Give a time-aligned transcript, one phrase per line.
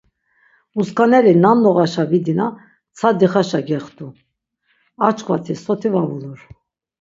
[0.79, 2.47] Uskaneli nam noğaşa vidina
[2.95, 4.07] tsa dixaşa gextu,
[5.05, 6.39] ar çkvati soti va vulur.